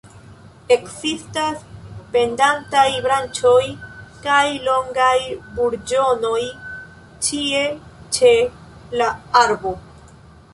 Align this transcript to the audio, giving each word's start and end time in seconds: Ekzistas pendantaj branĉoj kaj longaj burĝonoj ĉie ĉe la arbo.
Ekzistas 0.75 1.65
pendantaj 2.15 2.85
branĉoj 3.07 3.67
kaj 4.23 4.41
longaj 4.69 5.13
burĝonoj 5.59 6.41
ĉie 7.29 7.63
ĉe 8.19 8.35
la 9.03 9.13
arbo. 9.45 9.77